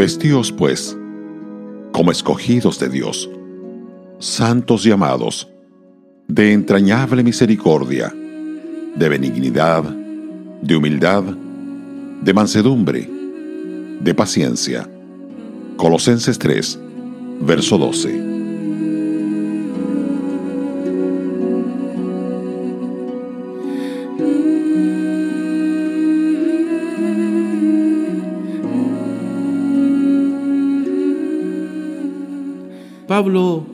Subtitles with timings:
[0.00, 0.96] Vestíos pues
[1.92, 3.28] como escogidos de Dios,
[4.18, 5.46] santos y amados,
[6.26, 8.10] de entrañable misericordia,
[8.94, 11.22] de benignidad, de humildad,
[12.22, 13.10] de mansedumbre,
[14.00, 14.88] de paciencia.
[15.76, 16.78] Colosenses 3,
[17.42, 18.29] verso 12.
[33.10, 33.64] Pablo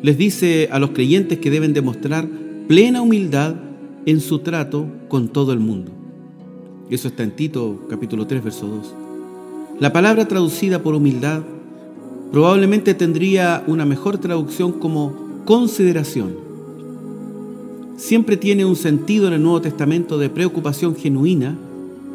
[0.00, 2.26] les dice a los creyentes que deben demostrar
[2.66, 3.56] plena humildad
[4.06, 5.92] en su trato con todo el mundo.
[6.88, 8.94] Eso está en Tito capítulo 3, verso 2.
[9.80, 11.42] La palabra traducida por humildad
[12.32, 15.12] probablemente tendría una mejor traducción como
[15.44, 16.34] consideración.
[17.98, 21.54] Siempre tiene un sentido en el Nuevo Testamento de preocupación genuina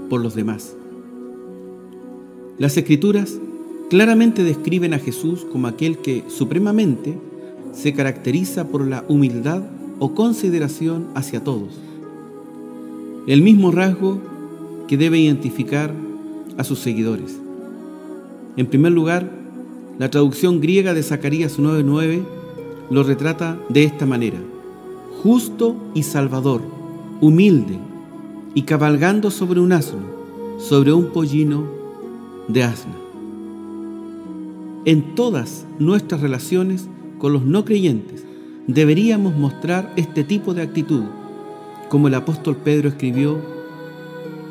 [0.09, 0.75] por los demás.
[2.57, 3.37] Las escrituras
[3.89, 7.17] claramente describen a Jesús como aquel que supremamente
[7.73, 9.63] se caracteriza por la humildad
[9.97, 11.73] o consideración hacia todos.
[13.25, 14.19] El mismo rasgo
[14.87, 15.93] que debe identificar
[16.57, 17.37] a sus seguidores.
[18.57, 19.31] En primer lugar,
[19.97, 22.23] la traducción griega de Zacarías 9:9
[22.89, 24.39] lo retrata de esta manera:
[25.23, 26.61] justo y salvador,
[27.21, 27.77] humilde
[28.53, 30.01] y cabalgando sobre un asno,
[30.59, 31.65] sobre un pollino
[32.47, 33.08] de asna
[34.85, 38.25] en todas nuestras relaciones con los no creyentes
[38.67, 41.03] deberíamos mostrar este tipo de actitud,
[41.89, 43.39] como el apóstol Pedro escribió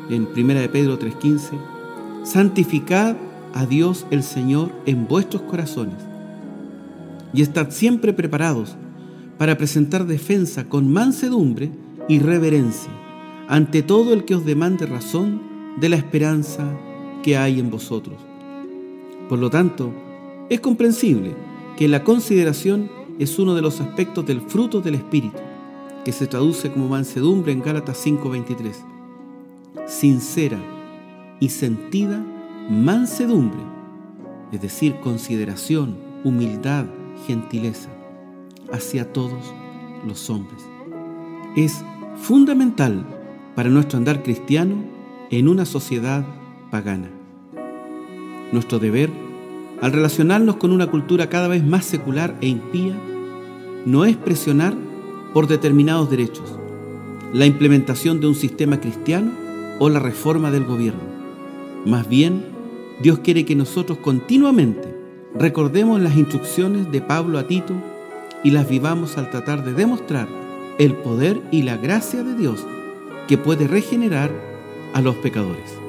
[0.09, 1.57] en 1 de Pedro 3:15,
[2.23, 3.15] santificad
[3.53, 6.03] a Dios el Señor en vuestros corazones
[7.33, 8.75] y estad siempre preparados
[9.37, 11.71] para presentar defensa con mansedumbre
[12.07, 12.91] y reverencia
[13.47, 15.41] ante todo el que os demande razón
[15.79, 16.69] de la esperanza
[17.23, 18.17] que hay en vosotros.
[19.29, 19.93] Por lo tanto,
[20.49, 21.35] es comprensible
[21.77, 22.89] que la consideración
[23.19, 25.37] es uno de los aspectos del fruto del Espíritu,
[26.03, 28.83] que se traduce como mansedumbre en Gálatas 5:23.
[29.85, 30.59] Sincera
[31.39, 32.23] y sentida
[32.69, 33.61] mansedumbre,
[34.51, 36.85] es decir, consideración, humildad,
[37.27, 37.89] gentileza
[38.71, 39.53] hacia todos
[40.07, 40.63] los hombres.
[41.55, 41.83] Es
[42.17, 43.05] fundamental
[43.55, 44.75] para nuestro andar cristiano
[45.29, 46.25] en una sociedad
[46.71, 47.09] pagana.
[48.51, 49.28] Nuestro deber
[49.81, 52.93] al relacionarnos con una cultura cada vez más secular e impía,
[53.85, 54.75] no es presionar
[55.33, 56.57] por determinados derechos,
[57.33, 59.31] la implementación de un sistema cristiano
[59.79, 61.01] o la reforma del gobierno.
[61.85, 62.43] Más bien,
[63.01, 64.93] Dios quiere que nosotros continuamente
[65.33, 67.75] recordemos las instrucciones de Pablo a Tito
[68.43, 70.27] y las vivamos al tratar de demostrar
[70.77, 72.65] el poder y la gracia de Dios
[73.27, 74.31] que puede regenerar
[74.93, 75.88] a los pecadores.